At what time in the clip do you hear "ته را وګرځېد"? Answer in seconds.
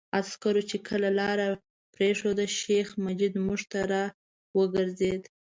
3.71-5.21